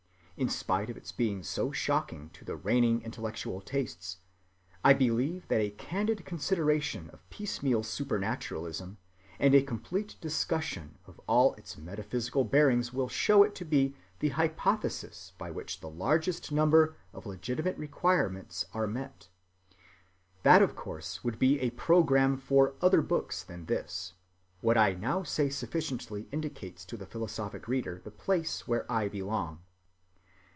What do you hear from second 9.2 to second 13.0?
and a complete discussion of all its metaphysical bearings